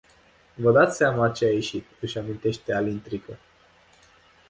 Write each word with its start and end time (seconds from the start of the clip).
Vă 0.55 0.71
dați 0.71 0.97
seama 0.97 1.29
ce 1.31 1.45
a 1.45 1.51
ieșit, 1.51 1.85
își 1.99 2.17
amintește 2.17 2.73
Alin 2.73 3.01
Trică. 3.01 3.37